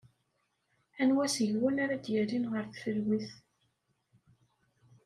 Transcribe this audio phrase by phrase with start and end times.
[1.01, 3.29] Anwa seg-wen ara d-yalin ɣer tfelwit?